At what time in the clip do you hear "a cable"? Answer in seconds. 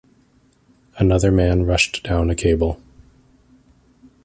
2.31-2.81